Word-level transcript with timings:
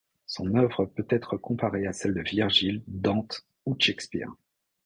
Son 0.25 0.55
œuvre 0.55 0.85
peut 0.87 1.05
être 1.11 1.37
comparé 1.37 1.85
à 1.85 1.93
celles 1.93 2.15
de 2.15 2.21
Virgile, 2.21 2.81
Dante 2.87 3.45
ou 3.67 3.75
Shakespeare. 3.77 4.31